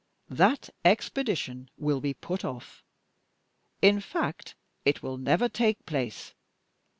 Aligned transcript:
That 0.31 0.71
expedition 0.83 1.69
will 1.77 2.01
be 2.01 2.15
put 2.15 2.43
off: 2.43 2.83
in 3.83 3.99
fact 4.01 4.55
it 4.83 5.03
will 5.03 5.17
never 5.19 5.47
take 5.47 5.85
place. 5.85 6.33